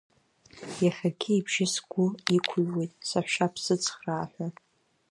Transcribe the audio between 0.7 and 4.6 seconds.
Иахьагьы ибжьы сгәы иқәыҩуеит, саҳәшьа, бсыцхраа ҳәа.